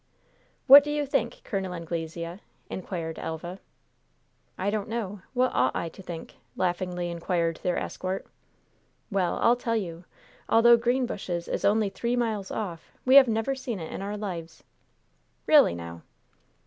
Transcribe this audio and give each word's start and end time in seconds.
"What 0.65 0.83
do 0.83 0.89
you 0.89 1.05
think, 1.05 1.41
Col. 1.43 1.59
Anglesea?" 1.75 2.39
inquired 2.71 3.19
Elva. 3.19 3.59
"I 4.57 4.71
don't 4.71 4.89
know. 4.89 5.21
What 5.35 5.51
ought 5.53 5.75
I 5.75 5.89
to 5.89 6.01
think?" 6.01 6.37
laughingly 6.55 7.11
inquired 7.11 7.57
their 7.61 7.77
escort. 7.77 8.25
"Well, 9.11 9.37
I'll 9.43 9.55
tell 9.55 9.75
you. 9.75 10.05
Although 10.49 10.75
Greenbushes 10.77 11.47
is 11.47 11.63
only 11.63 11.89
three 11.91 12.15
miles 12.15 12.49
off, 12.49 12.91
we 13.05 13.13
have 13.17 13.27
never 13.27 13.53
seen 13.53 13.77
it 13.79 13.91
in 13.93 14.01
our 14.01 14.17
lives." 14.17 14.63
"Really, 15.45 15.75
now?" 15.75 16.01